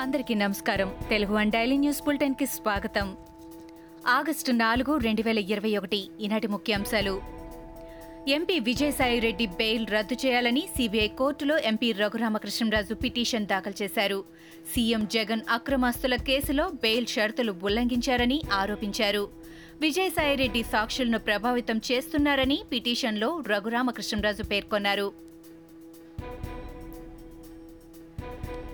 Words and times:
అందరికీ 0.00 0.34
నమస్కారం. 0.34 0.94
Telugu 1.08 1.34
one 1.34 1.50
daily 1.50 1.76
news 1.76 2.02
బులెటిన్కి 2.02 2.46
స్వాగతం. 2.46 3.16
ఆగస్టు 4.06 4.52
నాలుగు 4.52 4.96
రెండు 4.96 5.22
వేల 5.22 5.38
ఇరవై 5.38 5.76
ఒకటి 5.76 6.08
ఈనాటి 6.20 6.46
ముఖ్యాంశాలు. 6.46 7.22
ఎంపీ 8.28 8.58
విజయసాయిరెడ్డి 8.58 9.46
బెయిల్ 9.46 9.86
రద్దు 9.86 10.16
చేయాలని 10.26 10.68
సీబీఐ 10.76 11.08
కోర్టులో 11.08 11.58
ఎంపీ 11.58 11.92
రఘురామకృష్ణరాజు 11.92 12.94
పిటిషన్ 12.94 13.46
దాఖలు 13.46 13.82
చేశారు. 13.82 14.24
సీఎం 14.74 15.06
జగన్ 15.06 15.40
అక్రమాస్తుల 15.50 16.16
కేసులో 16.16 16.68
బెయిల్ 16.68 17.06
షరతులు 17.06 17.54
ఉల్లంఘించారని 17.62 18.42
ఆరోపించారు. 18.52 19.28
విజయసాయిరెడ్డి 19.80 20.62
సాక్షులను 20.62 21.18
ప్రభావితం 21.18 21.80
చేస్తున్నారని 21.92 22.62
పిటిషన్లో 22.72 23.42
రఘురామకృష్ణరాజు 23.48 24.42
పేర్కొన్నారు. 24.42 25.29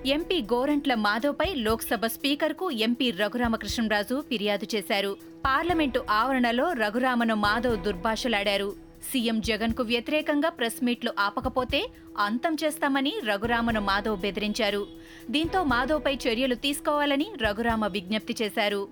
ఎంపీ 0.07 0.43
గోరంట్ల 0.43 0.95
మాధవ్పై 0.95 1.55
లోక్సభ 1.55 2.07
స్పీకర్కు 2.07 2.71
ఎంపీ 2.71 3.11
రఘురామకృష్ణరాజు 3.11 4.21
ఫిర్యాదు 4.29 4.67
చేశారు. 4.75 5.17
పార్లమెంటు 5.45 6.05
ఆవరణలో 6.11 6.73
రఘురామను 6.73 7.35
మాధవ్ 7.35 7.83
దుర్భాషలాడారు. 7.83 8.77
సీఎం 9.13 9.41
జగన్కు 9.41 9.83
వ్యతిరేకంగా 9.83 10.49
ప్రెస్ 10.49 10.85
మీట్లు 10.85 11.13
ఆపకపోతే 11.19 11.81
అంతం 12.19 12.57
చేస్తామని 12.65 13.15
రఘురామను 13.25 13.81
మాధవ్ 13.81 14.21
బెదిరించారు. 14.21 14.87
దీంతో 15.31 15.65
మాధవ్పై 15.65 16.15
చర్యలు 16.15 16.55
తీసుకోవాలని 16.55 17.27
రఘురామ 17.43 17.87
విజ్ఞప్తి 17.87 18.37
చేశారు. 18.43 18.89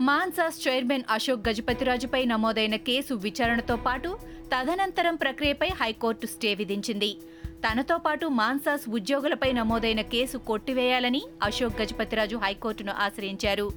మాన్సాస్ 0.00 0.68
చైర్మన్ 0.68 1.02
అశోక్ 1.10 1.48
గజపతిరాజుపై 1.48 2.24
నమోదైన 2.24 2.76
కేసు 2.76 3.14
విచారణతో 3.14 3.76
పాటు 3.76 4.18
తదనంతరం 4.54 5.14
ప్రక్రియపై 5.14 5.68
హైకోర్టు 5.68 6.26
స్టే 6.26 6.54
విధించింది. 6.54 7.16
తనతో 7.64 7.96
పాటు 7.98 8.26
మాన్సాస్ 8.26 8.88
ఉద్యోగులపై 8.88 9.52
నమోదైన 9.52 10.00
కేసు 10.00 10.38
కొట్టివేయాలని 10.38 11.22
అశోక్ 11.42 11.80
గజపతిరాజు 11.80 12.36
హైకోర్టును 12.36 12.92
ఆశ్రయించారు. 12.92 13.72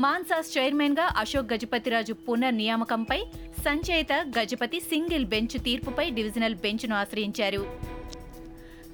మాన్సాస్ 0.00 0.58
చైర్మన్గా 0.58 1.06
అశోక్ 1.18 1.52
గజపతిరాజు 1.52 2.12
పునర్నియామకంపై 2.12 3.20
సంచయిత 3.64 4.12
గజపతి 4.38 4.80
సింగిల్ 4.80 5.26
బెంచ్ 5.26 5.64
తీర్పుపై 5.64 6.10
డివిజనల్ 6.10 6.54
బెంచ్ను 6.54 6.96
ఆశ్రయించారు. 6.96 7.62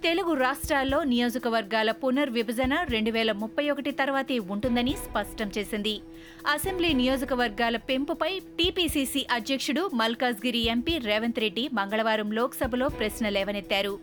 తెలుగు 0.04 0.32
రాష్ట్రాల్లో 0.42 0.98
నియోజకవర్గాల 1.10 1.90
పునర్విభజన 2.00 2.74
రెండు 2.92 3.10
వేల 3.16 3.30
ముప్పై 3.40 3.64
ఒకటి 3.72 3.90
తర్వాతే 4.00 4.36
ఉంటుందని 4.54 4.92
స్పష్టం 5.04 5.48
చేసింది. 5.56 5.94
అసెంబ్లీ 6.54 6.90
నియోజకవర్గాల 7.00 7.76
పెంపుపై 7.88 8.30
టీపీసీసీ 8.58 9.22
అధ్యక్షుడు 9.36 9.82
మల్కాజ్గిరి 10.00 10.60
ఎంపీ 10.74 10.94
రేవంత్ 11.08 11.40
రెడ్డి 11.44 11.64
మంగళవారం 11.78 12.28
లోక్సభలో 12.38 12.88
ప్రశ్న 12.98 13.28
లేవనెత్తారు. 13.36 13.94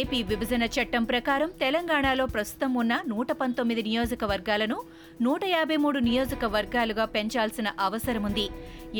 ఏపీ 0.00 0.18
విభజన 0.30 0.64
చట్టం 0.76 1.04
ప్రకారం 1.12 1.52
తెలంగాణలో 1.64 2.26
ప్రస్తుతం 2.36 2.72
ఉన్న 2.82 2.94
నూట 3.12 3.30
పంతొమ్మిది 3.42 3.84
నియోజకవర్గాలను 3.90 4.78
నూట 5.26 5.44
యాభై 5.56 5.78
మూడు 5.84 6.00
నియోజకవర్గాలుగా 6.08 7.06
పెంచాల్సిన 7.16 7.68
అవసరముంది. 7.86 8.48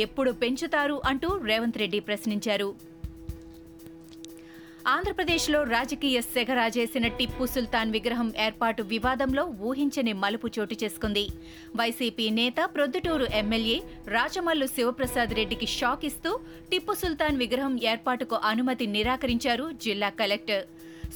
ఎప్పుడు 0.06 0.32
పెంచుతారు 0.44 0.98
అంటూ 1.12 1.30
రేవంత్ 1.50 1.80
రెడ్డి 1.84 2.00
ప్రశ్నించారు. 2.10 2.70
ఆంధ్రప్రదేశ్లో 4.92 5.58
రాజకీయ 5.72 6.18
సెగ 6.34 6.50
రాజేసిన 6.58 7.06
టిప్పు 7.18 7.44
సుల్తాన్ 7.54 7.90
విగ్రహం 7.96 8.28
ఏర్పాటు 8.44 8.82
వివాదంలో 8.92 9.42
ఊహించని 9.68 10.12
మలుపు 10.22 10.48
చోటు 10.56 10.76
చేసుకుంది. 10.82 11.24
వైసీపీ 11.80 12.26
నేత 12.38 12.68
ప్రొద్దుటూరు 12.76 13.26
ఎమ్మెల్యే 13.40 13.76
రాజమల్లు 14.16 14.66
శివప్రసాద్ 14.76 15.34
రెడ్డికి 15.38 15.68
షాక్ 15.78 16.06
ఇస్తూ 16.10 16.32
టిప్పు 16.70 16.94
సుల్తాన్ 17.02 17.40
విగ్రహం 17.42 17.76
ఏర్పాటుకు 17.92 18.38
అనుమతి 18.52 18.86
నిరాకరించారు 18.96 19.66
జిల్లా 19.86 20.10
కలెక్టర్. 20.22 20.64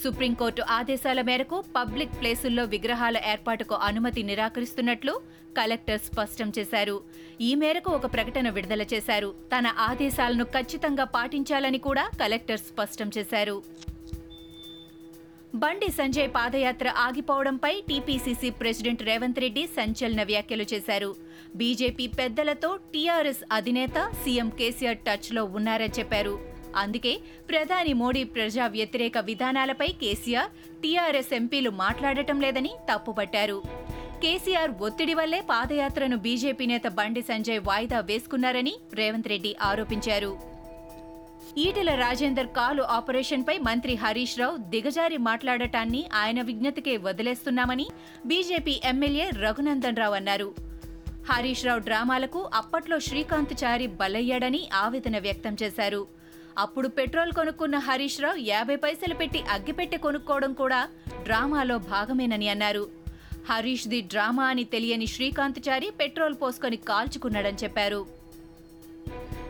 సుప్రీంకోర్టు 0.00 0.62
ఆదేశాల 0.70 1.22
మేరకు 1.22 1.64
పబ్లిక్ 1.76 2.20
ప్లేసుల్లో 2.20 2.64
విగ్రహాల 2.64 3.16
ఏర్పాటుకు 3.26 3.74
అనుమతి 3.74 4.22
నిరాకరిస్తున్నట్లు 4.22 5.20
కలెక్టర్ 5.58 6.00
స్పష్టం 6.00 6.52
చేశారు. 6.58 7.00
ఈ 7.40 7.54
మేరకు 7.54 7.90
ఒక 7.90 8.06
ప్రకటన 8.12 8.48
విడుదల 8.48 8.82
చేశారు. 8.82 9.34
తన 9.56 9.66
ఆదేశాలను 9.78 10.44
ఖచ్చితంగా 10.44 11.04
పాటించాలని 11.04 11.78
కూడా 11.78 12.10
కలెక్టర్ 12.20 12.58
స్పష్టం 12.58 13.10
చేశారు. 13.18 13.62
బండి 15.54 15.88
సంజయ్ 15.88 16.30
పాదయాత్ర 16.30 16.94
ఆగిపోవడంపై 16.96 17.82
టీపీసీసీ 17.88 18.50
ప్రెసిడెంట్ 18.50 19.02
రేవంత్ 19.02 19.40
రెడ్డి 19.40 19.66
సంచలన 19.66 20.22
వ్యాఖ్యలు 20.22 20.66
చేశారు. 20.74 21.16
బీజేపీ 21.56 22.06
పెద్దలతో 22.06 22.76
టీఆర్ఎస్ 22.76 23.44
అధినేత 23.52 24.12
సీఎం 24.24 24.50
కేసీఆర్ 24.50 24.98
టచ్లో 24.98 25.44
ఉన్నారని 25.44 25.98
చెప్పారు. 25.98 26.51
అందుకే 26.76 27.18
ప్రధాని 27.48 27.92
మోడీ 27.92 28.24
ప్రజా 28.24 28.66
వ్యతిరేక 28.66 29.18
విధానాలపై 29.18 29.88
కేసీఆర్ 29.88 30.50
టీఆర్ఎస్ 30.82 31.34
ఎంపీలు 31.34 31.70
మాట్లాడటం 31.70 32.40
లేదని 32.40 32.72
తప్పుపట్టారు. 32.92 33.62
కేసీఆర్ 34.22 34.70
ఒత్తిడి 34.70 35.14
వల్లే 35.14 35.40
పాదయాత్రను 35.40 36.16
బీజేపీ 36.16 36.66
నేత 36.66 36.82
బండి 36.88 37.22
సంజయ్ 37.22 37.60
వాయిదా 37.60 38.00
వేసుకున్నారని 38.00 38.74
రేవంత్ 38.94 39.28
రెడ్డి 39.28 39.56
ఆరోపించారు. 39.62 40.52
ఈటెల 41.58 41.94
రాజేందర్ 41.94 42.46
కాలు 42.46 42.82
ఆపరేషన్పై 42.82 43.58
మంత్రి 43.58 43.94
హరీష్ 43.94 44.38
రావు 44.38 44.56
దిగజారి 44.56 45.16
మాట్లాడటాన్ని 45.16 46.08
ఆయన 46.14 46.42
విజ్ఞతకే 46.42 46.96
వదిలేస్తున్నామని 46.96 47.88
బీజేపీ 48.26 48.80
ఎమ్మెల్యే 48.84 49.30
రఘునందన్ 49.30 49.96
రావు 49.96 50.14
అన్నారు. 50.14 50.54
హరీష్ 51.30 51.64
రావు 51.64 51.78
డ్రామాలకు 51.78 52.50
అప్పట్లో 52.54 53.00
శ్రీకాంత్ 53.00 53.64
చారి 53.64 53.86
బలయ్యాడని 53.86 54.68
ఆవేదన 54.74 55.18
వ్యక్తం 55.18 55.56
చేశారు. 55.62 56.21
అప్పుడు 56.58 56.88
పెట్రోల్ 56.88 57.32
కొనుక్కున్న 57.32 57.78
హరీష్ 57.78 58.20
రావు 58.20 58.36
యాభై 58.36 58.76
పైసలు 58.76 59.14
పెట్టి 59.14 59.42
అగ్గిపెట్టి 59.50 59.96
కొనుక్కోవడం 59.96 60.52
కూడా 60.52 60.88
డ్రామాలో 61.22 61.78
భాగమేనని 61.78 62.48
అన్నారు. 62.48 62.88
హరీష్ 63.50 63.88
ది 63.88 64.00
డ్రామా 64.00 64.44
అని 64.44 64.64
తెలియని 64.64 65.06
శ్రీకాంత్ 65.06 65.68
చారి 65.68 65.90
పెట్రోల్ 65.90 66.34
పోసుకొని 66.42 66.76
కాల్చుకున్నాడని 66.76 67.56
చెప్పారు. 67.64 68.21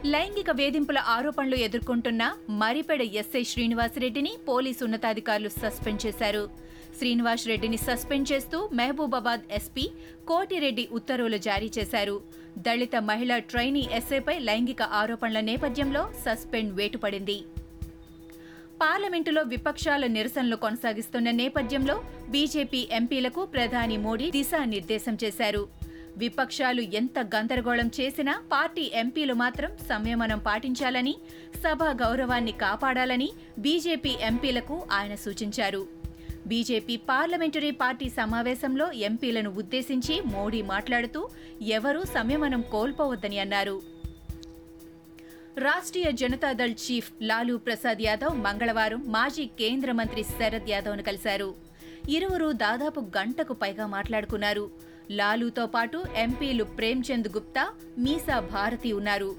లైంగిక 0.04 0.50
వేధింపుల 0.50 0.98
ఆరోపణలు 0.98 1.54
ఎదుర్కొంటున్న 1.54 2.36
మరిపెడ 2.50 3.02
ఎస్ఐ 3.02 3.42
శ్రీనివాసరెడ్డిని 3.42 4.32
పోలీసు 4.48 4.84
ఉన్నతాధికారులు 4.84 5.48
సస్పెండ్ 5.48 6.06
చేశారు. 6.06 6.50
శ్రీనివాస్ 6.98 7.46
రెడ్డిని 7.46 7.76
సస్పెండ్ 7.76 8.32
చేస్తూ 8.32 8.68
మహబూబాబాద్ 8.72 9.40
ఎస్పీ 9.52 9.90
కోటిరెడ్డి 10.28 10.88
ఉత్తర్వులు 10.92 11.36
జారీ 11.36 11.70
చేశారు. 11.78 12.20
దళిత 12.58 12.96
మహిళా 12.96 13.38
ట్రైనీ 13.38 13.88
ఎస్ఐపై 13.92 14.38
లైంగిక 14.38 14.82
ఆరోపణల 14.82 15.40
నేపథ్యంలో 15.40 16.12
సస్పెండ్ 16.26 16.74
వేటుపడింది. 16.74 17.38
పార్లమెంటులో 18.80 19.42
విపక్షాల 19.42 20.06
నిరసనలు 20.06 20.56
కొనసాగిస్తున్న 20.56 21.30
నేపథ్యంలో 21.30 22.02
బీజేపీ 22.28 22.88
ఎంపీలకు 22.92 23.44
ప్రధాని 23.44 23.96
మోడీ 23.96 24.30
దిశానిర్దేశం 24.30 25.18
చేశారు. 25.24 25.81
విపక్షాలు 26.16 26.80
ఎంత 26.80 27.18
గందరగోళం 27.18 27.90
చేసినా 28.00 28.42
పార్టీ 28.52 28.90
ఎంపీలు 28.94 29.34
మాత్రం 29.34 29.76
సంయమనం 29.76 30.38
పాటించాలని 30.38 31.16
సభ 31.56 31.84
గౌరవాన్ని 31.84 32.52
కాపాడాలని 32.52 33.30
బీజేపీ 33.58 34.16
ఎంపీలకు 34.20 34.86
ఆయన 34.92 35.14
సూచించారు. 35.14 35.86
బీజేపీ 36.46 36.96
పార్లమెంటరీ 36.96 37.70
పార్టీ 37.70 38.08
సమావేశంలో 38.08 38.92
ఎంపీలను 38.92 39.50
ఉద్దేశించి 39.50 40.20
మోడీ 40.20 40.62
మాట్లాడుతూ 40.62 41.28
ఎవరూ 41.62 42.04
సంయమనం 42.04 42.64
కోల్పోవద్దని 42.72 43.38
అన్నారు. 43.38 43.82
రాష్ట్రీయ 45.58 46.12
జనతాదళ్ 46.12 46.72
చీఫ్ 46.72 47.12
లాలూ 47.22 47.56
ప్రసాద్ 47.56 48.02
యాదవ్ 48.02 48.40
మంగళవారం 48.40 49.04
మాజీ 49.06 49.46
కేంద్ర 49.46 49.92
మంత్రి 49.92 50.22
శరద్ 50.22 50.70
యాదవ్ను 50.70 51.02
కలిశారు. 51.02 51.54
ఇరువురు 52.08 52.52
దాదాపు 52.52 53.00
గంటకు 53.00 53.52
పైగా 53.52 53.86
మాట్లాడుకున్నారు. 53.86 54.91
లాలూతో 55.10 55.66
పాటు 55.66 56.04
ఎంపీలు 56.16 56.64
ప్రేమ్చంద్ 56.64 57.28
గుప్తా 57.28 57.70
మీసా 57.98 58.40
భారతి 58.40 58.92
ఉన్నారు. 58.92 59.34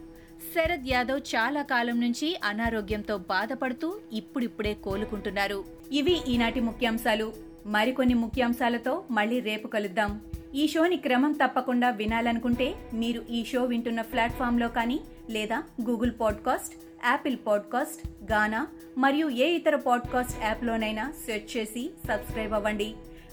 శరద్ 0.56 0.88
యాదవ్ 0.88 1.20
చాలా 1.36 1.62
కాలం 1.62 2.02
నుంచి 2.02 2.40
అనారోగ్యంతో 2.44 3.18
బాధపడుతూ 3.18 4.00
ఇప్పుడిప్పుడే 4.14 4.74
కోలుకుంటున్నారు. 4.74 5.66
ఇవి 5.92 6.22
ఈనాటి 6.28 6.60
ముఖ్యాంశాలు. 6.60 7.34
మరికొన్ని 7.66 8.14
ముఖ్యాంశాలతో 8.14 9.04
మళ్ళీ 9.12 9.40
రేపు 9.40 9.68
కలుద్దాం. 9.68 10.22
ఈ 10.56 10.68
షోని 10.68 10.98
క్రమం 10.98 11.32
తప్పకుండా 11.32 11.90
వినాలనుకుంటే 11.90 12.76
మీరు 12.94 13.26
ఈ 13.30 13.46
షో 13.46 13.64
వింటున్న 13.64 14.02
ప్లాట్ఫామ్లో 14.02 14.68
కానీ 14.68 15.00
లేదా 15.30 15.64
Google 15.90 16.12
podcast 16.22 16.76
Apple 17.06 17.38
podcast 17.48 18.32
Gaana 18.32 18.68
మరియు 18.98 19.30
ఏ 19.30 19.48
ఇతర 19.50 19.76
పాడ్కాస్ట్ 19.76 20.44
యాప్లోనైనా 20.44 21.14
సెర్చ్ 21.26 21.58
చేసి 21.58 21.92
సబ్స్క్రైబ్ 22.08 22.54
అవ్వండి. 22.54 22.94